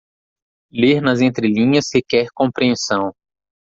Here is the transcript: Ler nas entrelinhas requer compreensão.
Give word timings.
Ler 0.71 0.99
nas 0.99 1.21
entrelinhas 1.21 1.91
requer 1.93 2.25
compreensão. 2.33 3.13